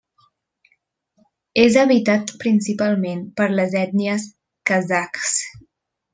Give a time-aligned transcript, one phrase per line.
[1.63, 4.27] És habitat principalment per les ètnies
[4.73, 5.37] kazakhs.